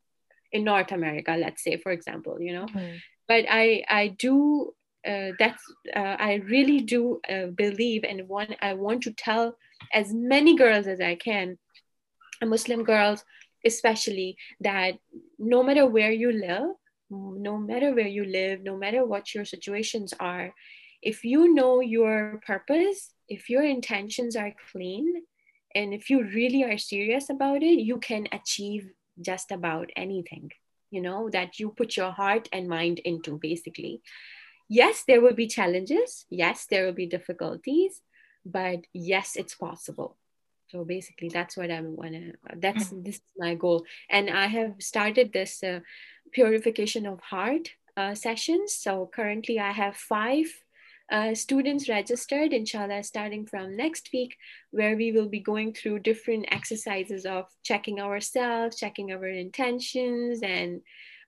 [0.52, 2.96] in north america let's say for example you know mm-hmm.
[3.28, 4.74] but i i do
[5.08, 5.64] uh, that's
[5.96, 9.56] uh, i really do uh, believe and want i want to tell
[9.94, 11.58] as many girls as i can
[12.44, 13.24] muslim girls
[13.66, 14.96] especially that
[15.38, 16.72] no matter where you live
[17.12, 20.54] no matter where you live, no matter what your situations are,
[21.02, 25.24] if you know your purpose, if your intentions are clean,
[25.76, 30.52] and if you really are serious about it, you can achieve just about anything,
[30.90, 34.02] you know, that you put your heart and mind into, basically.
[34.70, 36.26] Yes, there will be challenges.
[36.30, 38.02] Yes, there will be difficulties,
[38.46, 40.18] but yes, it's possible.
[40.70, 42.34] So basically, that's what I want to.
[42.56, 43.04] That's mm-hmm.
[43.04, 45.82] this is my goal, and I have started this uh,
[46.32, 48.74] purification of heart uh, sessions.
[48.74, 50.48] So currently I have five
[51.12, 54.38] uh, students registered, inshallah, starting from next week,
[54.72, 60.82] where we will be going through different exercises of checking ourselves, checking our intentions, and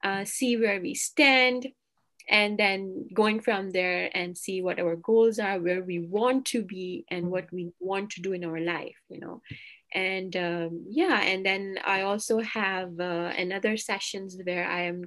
[0.03, 1.67] uh, see where we stand.
[2.29, 6.63] And then going from there and see what our goals are, where we want to
[6.63, 9.41] be, and what we want to do in our life, you know
[9.93, 15.03] and um, yeah and then i also have uh, another sessions where i am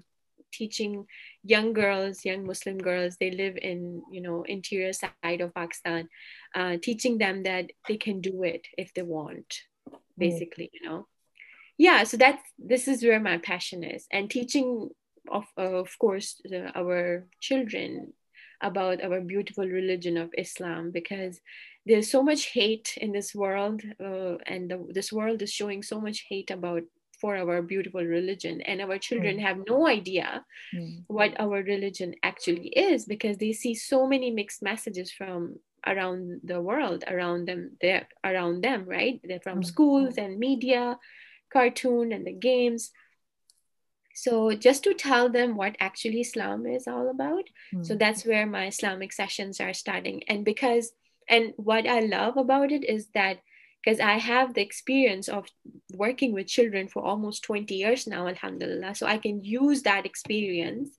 [0.57, 1.07] teaching
[1.42, 6.09] young girls young muslim girls they live in you know interior side of pakistan
[6.55, 9.99] uh, teaching them that they can do it if they want mm.
[10.16, 11.07] basically you know
[11.79, 14.88] yeah so that's this is where my passion is and teaching
[15.31, 18.12] of of course the, our children
[18.62, 21.40] about our beautiful religion of islam because
[21.85, 26.01] there's so much hate in this world uh, and the, this world is showing so
[26.01, 26.83] much hate about
[27.20, 29.40] for our beautiful religion and our children mm.
[29.40, 31.02] have no idea mm.
[31.07, 36.61] what our religion actually is because they see so many mixed messages from around the
[36.61, 39.64] world around them there around them right they're from mm.
[39.64, 40.98] schools and media
[41.52, 42.90] cartoon and the games
[44.14, 47.44] so just to tell them what actually islam is all about
[47.83, 47.98] so mm.
[47.98, 50.92] that's where my islamic sessions are starting and because
[51.29, 53.38] and what i love about it is that
[53.87, 55.47] because i have the experience of
[55.95, 60.99] working with children for almost 20 years now alhamdulillah so i can use that experience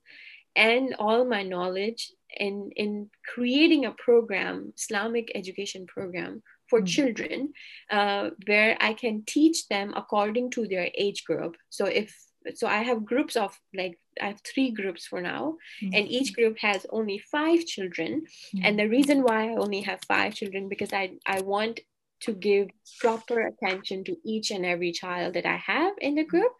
[0.56, 6.86] and all my knowledge in in creating a program islamic education program for mm-hmm.
[6.86, 7.52] children
[7.90, 12.14] uh, where i can teach them according to their age group so if
[12.54, 15.90] so i have groups of like i have three groups for now Mm.
[15.96, 18.24] and each group has only five children
[18.62, 21.80] and the reason why i only have five children because i i want
[22.20, 22.68] to give
[23.00, 26.52] proper attention to each and every child that i have in the group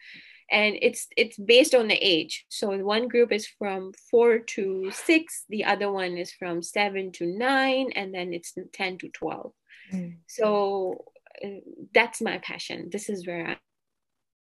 [0.51, 5.45] and it's it's based on the age so one group is from 4 to 6
[5.49, 9.53] the other one is from 7 to 9 and then it's 10 to 12
[9.93, 10.17] Mm.
[10.27, 11.05] so
[11.43, 11.61] uh,
[11.95, 13.57] that's my passion this is where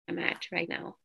[0.08, 0.96] i'm at right now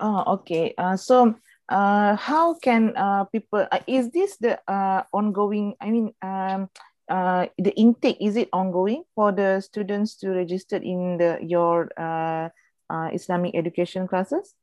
[0.00, 0.72] Oh, okay.
[0.78, 1.34] Uh, so,
[1.68, 3.66] uh, how can uh, people?
[3.70, 5.74] Uh, is this the uh, ongoing?
[5.80, 6.70] I mean, um,
[7.12, 12.48] uh, the intake is it ongoing for the students to register in the your uh,
[12.92, 14.54] uh, Islamic education classes?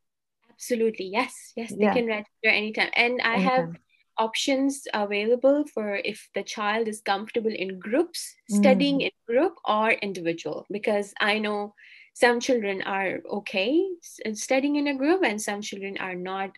[0.49, 1.93] absolutely yes yes they Yeah.
[1.93, 3.69] can register anytime and i have
[4.17, 8.59] options available for if the child is comfortable in groups Mm.
[8.59, 11.73] studying in group or individual because i know
[12.13, 13.71] some children are okay
[14.33, 16.51] studying in a group and some children are not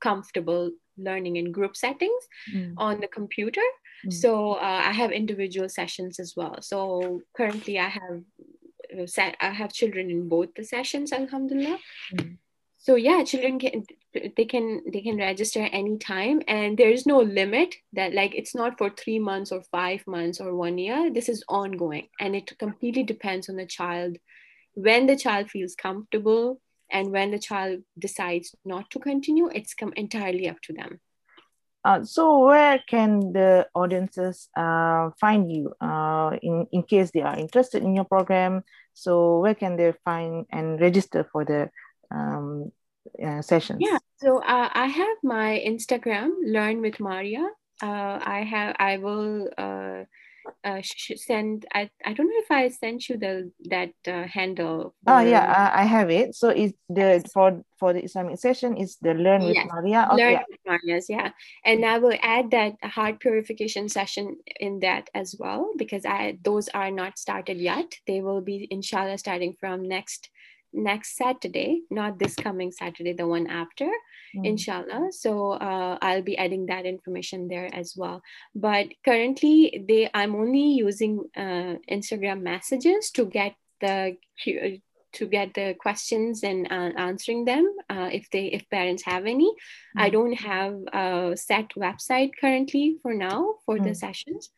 [0.00, 3.66] comfortable learning in group settings Mm, on the computer
[4.04, 4.12] Mm.
[4.12, 8.22] so uh, i have individual sessions as well so currently i have
[8.98, 11.78] uh, i have children in both the sessions alhamdulillah
[12.12, 12.36] Mm.
[12.76, 13.84] so yeah children can
[14.36, 18.76] they can they can register anytime and there is no limit that like it's not
[18.78, 23.02] for three months or five months or one year this is ongoing and it completely
[23.02, 24.18] depends on the child
[24.74, 29.92] when the child feels comfortable and when the child decides not to continue it's come
[29.96, 31.00] entirely up to them
[31.84, 37.38] Uh, so, where can the audiences uh, find you uh, in in case they are
[37.38, 38.62] interested in your program?
[38.94, 41.68] So, where can they find and register for the
[42.10, 42.72] um,
[43.22, 43.80] uh, sessions?
[43.84, 43.98] Yeah.
[44.16, 47.46] So uh, I have my Instagram, Learn with Maria.
[47.82, 48.76] Uh, I have.
[48.78, 49.48] I will
[50.64, 51.66] uh, send.
[51.74, 54.94] I, I don't know if I sent you the that uh, handle.
[55.06, 56.34] Oh yeah, I, I have it.
[56.34, 60.08] So it's the for for the Islamic session is the learn with Yes, Maria.
[60.12, 61.06] Learn with Maria's.
[61.08, 61.30] Yeah,
[61.64, 66.68] and I will add that heart purification session in that as well because I those
[66.68, 67.92] are not started yet.
[68.06, 70.30] They will be inshallah starting from next
[70.74, 73.88] next Saturday, not this coming Saturday, the one after.
[74.34, 74.46] Mm.
[74.46, 78.20] inshallah so uh, i'll be adding that information there as well
[78.52, 84.16] but currently they i'm only using uh, instagram messages to get the
[85.12, 89.50] to get the questions and uh, answering them uh, if they if parents have any
[89.96, 90.12] i Mm.
[90.12, 93.96] don't have a set website currently for now for the Mm.
[93.96, 94.50] sessions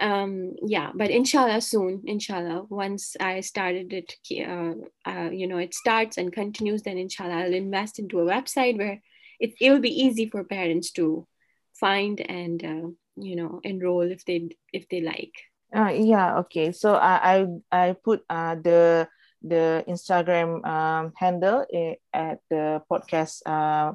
[0.00, 4.12] um yeah but inshallah soon inshallah once i started it
[4.46, 4.74] uh,
[5.10, 9.00] uh, you know it starts and continues then inshallah i'll invest into a website where
[9.40, 11.26] it, it will be easy for parents to
[11.72, 15.32] find and uh, you know enroll if they if they like
[15.74, 16.38] Uh, yeah.
[16.46, 16.70] Okay.
[16.72, 19.08] So I I, I put uh, the
[19.42, 21.66] the Instagram um, handle
[22.14, 23.92] at the podcast uh,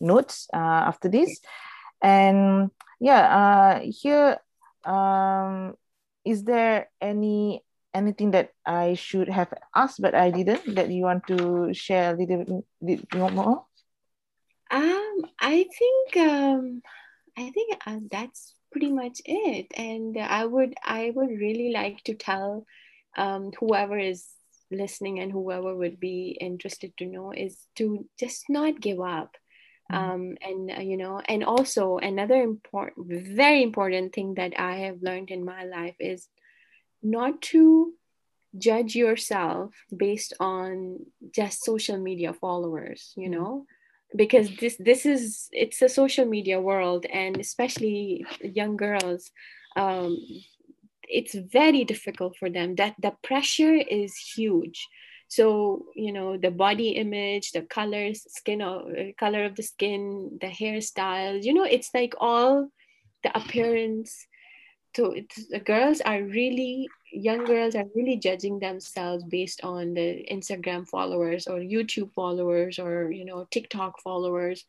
[0.00, 1.40] notes uh, after this,
[2.02, 3.22] and yeah.
[3.24, 4.36] Uh, here,
[4.86, 5.74] um,
[6.24, 7.62] is there any
[7.94, 12.16] anything that I should have asked but I didn't that you want to share a
[12.18, 13.66] little bit more?
[14.70, 16.82] um i think um
[17.36, 22.14] i think uh, that's pretty much it and i would i would really like to
[22.14, 22.66] tell
[23.16, 24.26] um whoever is
[24.70, 29.36] listening and whoever would be interested to know is to just not give up.
[29.92, 33.06] Um, and uh, you know and also another important
[33.36, 36.28] very important thing that i have learned in my life is
[37.02, 37.92] not to
[38.56, 40.98] judge yourself based on
[41.34, 43.32] just social media followers you Mhm.
[43.32, 43.66] know
[44.16, 49.30] because this this is it's a social media world and especially young girls
[49.76, 50.16] um,
[51.08, 52.76] it's very difficult for them.
[52.76, 54.88] That the pressure is huge
[55.28, 60.38] so you know the body image the colors skin of, uh, color of the skin
[60.40, 62.68] the hairstyle you know it's like all
[63.24, 64.26] the appearance.
[64.94, 65.12] So
[65.50, 71.46] the girls are really young girls are really judging themselves based on the instagram followers
[71.46, 74.64] or youtube followers or you know tiktok followers.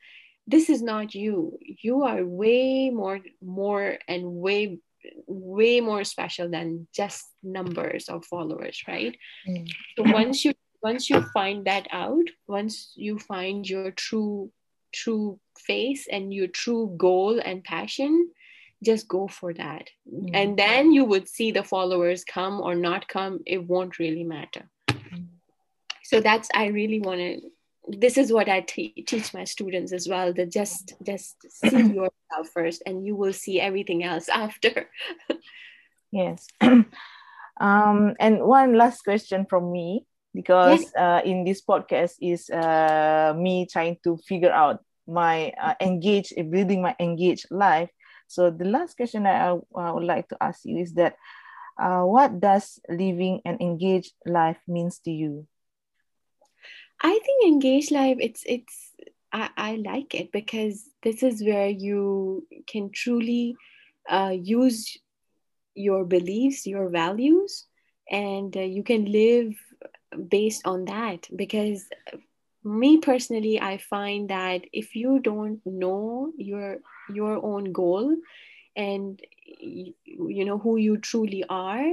[0.48, 1.58] This is not you.
[1.82, 4.80] You are way more more and way
[5.28, 9.68] way more special than just numbers of followers right Mm.
[9.96, 14.52] so once you once you find that out once you find your true
[14.94, 18.30] true face and your true goal and passion
[18.84, 20.30] just go for that Mm.
[20.34, 24.70] and then you would see the followers come or not come it won't really matter
[24.90, 25.28] Mm.
[26.04, 27.42] so that's i really want to
[27.88, 32.50] this is what i te- teach my students as well that just just see yourself
[32.54, 34.90] first and you will see everything else after
[36.12, 36.48] Yes.
[37.60, 40.06] um, and one last question from me.
[40.36, 40.92] because yes.
[41.00, 46.82] uh, in this podcast is uh, me trying to figure out my uh, engage building
[46.84, 47.88] my engaged life
[48.28, 51.16] so the last question I, I would like to ask you is that
[51.80, 55.48] uh, what does living an engaged life means to you
[57.06, 58.92] i think engaged life it's it's
[59.32, 63.56] I, I like it because this is where you can truly
[64.10, 64.98] uh, use
[65.76, 67.66] your beliefs your values
[68.10, 69.54] and uh, you can live
[70.30, 71.28] based on that.
[71.36, 71.86] Because
[72.64, 76.78] me personally i find that if you don't know your
[77.14, 78.16] your own goal
[78.76, 81.86] and you know who you truly are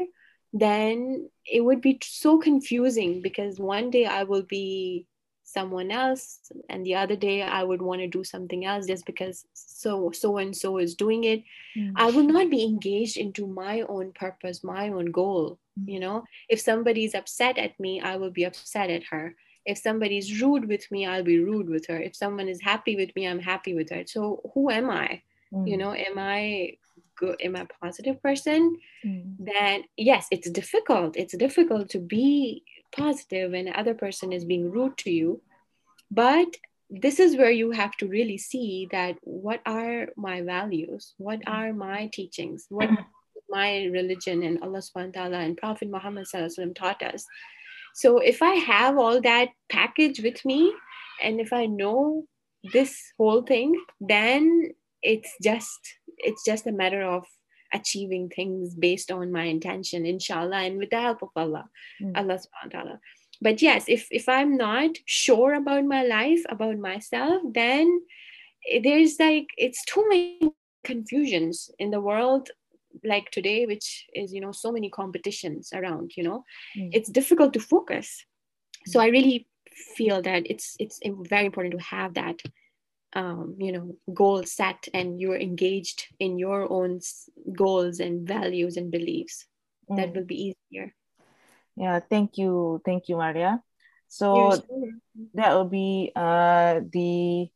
[0.53, 5.07] then it would be so confusing because one day i will be
[5.45, 6.39] someone else
[6.69, 10.39] and the other day i would want to do something else just because so so
[10.39, 11.43] and so is doing it
[11.77, 11.93] mm.
[11.97, 15.93] i will not be engaged into my own purpose my own goal mm.
[15.93, 19.35] you know if somebody's upset at me i will be upset at her
[19.67, 23.15] if somebody's rude with me i'll be rude with her if someone is happy with
[23.15, 25.21] me i'm happy with her so who am i
[25.53, 25.69] mm.
[25.69, 26.73] you know am i
[27.23, 28.61] good am i a positive person
[29.07, 29.25] mm.
[29.51, 31.17] then yes it's difficult.
[31.23, 32.65] It's difficult to be
[33.03, 35.41] positive the other person is being rude to you.
[36.11, 36.51] But
[37.05, 41.15] this is where you have to really see that what are my values?
[41.17, 41.53] What mm.
[41.57, 42.67] are my teachings?
[42.69, 42.91] What
[43.53, 46.27] my religion and allah subhanahu wa ta'ala and prophet muhammad
[46.75, 47.25] taught us.
[48.01, 49.49] So if i have all that
[49.79, 50.61] package with me
[51.23, 52.25] and if i know
[52.77, 55.81] this whole thing then it's just
[56.19, 57.25] it's just a matter of
[57.73, 61.65] achieving things based on my intention inshallah and with the help of allah
[62.03, 62.13] mm.
[62.15, 63.01] allah subhanahu wa ta'ala
[63.41, 68.01] but yes if if i'm not sure about my life about myself then
[68.83, 70.53] there's like it's too many
[70.85, 72.51] confusions in the world
[73.05, 76.45] like today which is you know so many competitions around you know
[76.77, 76.91] mm.
[76.93, 78.25] it's difficult to focus
[78.87, 79.47] so i really
[79.97, 82.37] feel that it's it's very important to have that
[83.15, 87.01] um, you know goal set and you're engaged in your own
[87.53, 89.47] goals and values and beliefs.
[89.91, 89.97] Mm.
[89.97, 90.95] that will be easier.
[91.77, 93.63] Yeah thank you thank you maria.
[94.09, 94.61] So
[95.35, 97.49] that will be uh, the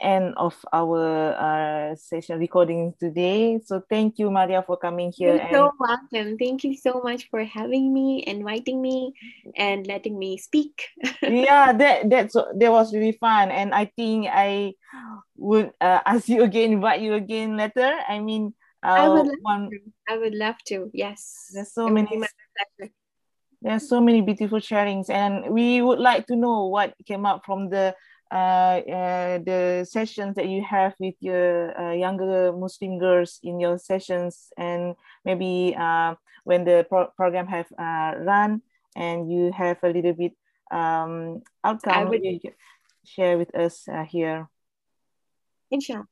[0.00, 3.60] end of our uh, session recording today.
[3.64, 5.34] So thank you, Maria, for coming here.
[5.34, 5.54] You're and...
[5.54, 6.38] so welcome.
[6.38, 9.12] Thank you so much for having me, inviting me,
[9.56, 10.88] and letting me speak.
[11.22, 14.74] yeah, that that's that was really fun, and I think I
[15.36, 17.92] would uh, ask you again, invite you again later.
[18.08, 19.70] I mean, uh, I would love one...
[19.70, 19.78] to.
[20.08, 20.90] I would love to.
[20.92, 21.50] Yes.
[21.52, 22.22] There's so it many.
[23.62, 27.68] There's so many beautiful sharings, and we would like to know what came up from
[27.68, 27.94] the uh, uh,
[28.30, 34.94] the sessions that you have with your uh, younger Muslim girls in your sessions, and
[35.24, 36.14] maybe uh,
[36.44, 38.62] when the pro- program have uh, run
[38.96, 40.32] and you have a little bit
[40.70, 42.40] um, outcome, would, you
[43.04, 44.48] share with us uh, here.
[45.70, 46.06] Inshallah,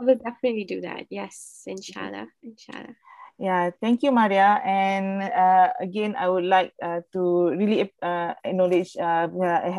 [0.00, 1.06] I will definitely do that.
[1.10, 2.94] Yes, inshallah, inshallah.
[3.38, 4.62] Yeah, thank you, Maria.
[4.64, 9.28] And uh, again, I would like uh, to really uh, acknowledge uh,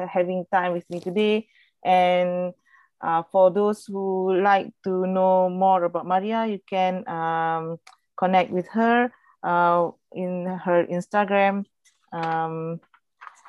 [0.07, 1.47] having time with me today.
[1.83, 2.53] And
[3.01, 7.77] uh, for those who like to know more about Maria, you can um,
[8.17, 9.11] connect with her
[9.43, 11.65] uh, in her Instagram.
[12.11, 12.79] Um,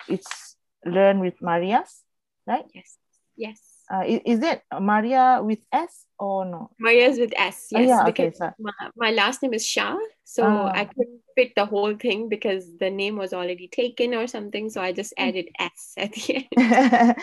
[0.09, 2.05] it's Learn with Marias,
[2.47, 2.64] right?
[2.72, 2.99] Yes.
[3.37, 3.67] Yes.
[3.91, 6.70] Uh, is, is it Maria with S or no?
[6.78, 7.72] Maria's with S, yes.
[7.72, 9.97] Oh, yeah, okay, my, my last name is Shah.
[10.24, 10.70] So oh.
[10.72, 14.68] I couldn't fit the whole thing because the name was already taken or something.
[14.68, 17.16] So I just added S at the end.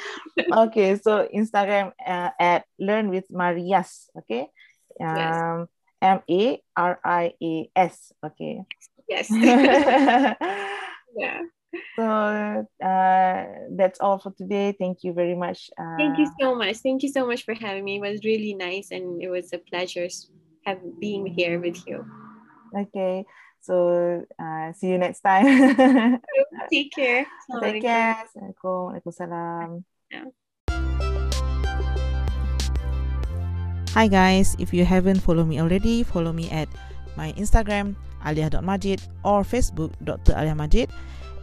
[0.57, 4.47] okay, so Instagram uh, at Learn with Marias, okay?
[4.99, 5.67] Um,
[6.01, 8.61] M A R I A S, okay?
[9.07, 9.29] Yes.
[9.33, 10.33] yeah
[11.95, 14.75] so uh, that's all for today.
[14.77, 15.69] Thank you very much.
[15.77, 16.77] Uh, Thank you so much.
[16.77, 17.97] Thank you so much for having me.
[17.97, 20.07] It was really nice and it was a pleasure
[20.65, 22.05] have being here with you.
[22.75, 23.25] Okay.
[23.61, 25.45] So uh, see you next time.
[26.71, 27.25] Take care.
[27.61, 28.17] Take care.
[28.53, 29.83] Assalamualaikum.
[30.11, 30.29] Yeah.
[33.95, 36.67] Hi guys, if you haven't followed me already, follow me at
[37.15, 37.95] my Instagram
[38.27, 40.35] aliyah.majid or Facebook Dr.
[40.35, 40.91] Aliyah Majid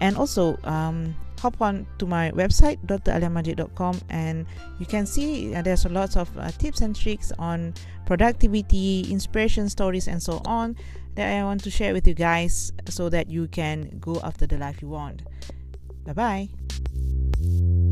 [0.02, 4.44] and also um, hop on to my website draliyahmajid.com and
[4.78, 7.72] you can see uh, there's lots of uh, tips and tricks on
[8.04, 10.76] productivity inspiration stories and so on
[11.14, 14.58] that i want to share with you guys so that you can go after the
[14.58, 15.22] life you want.
[16.04, 17.91] Bye bye